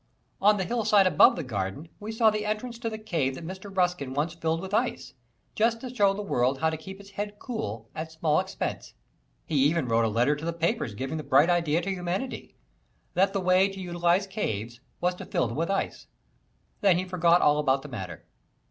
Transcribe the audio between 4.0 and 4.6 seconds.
once filled